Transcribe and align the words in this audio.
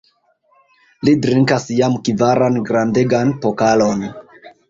Li 1.09 1.13
drinkas 1.25 1.67
jam 1.81 1.99
kvaran 2.07 2.57
grandegan 2.71 3.35
pokalon! 3.45 4.05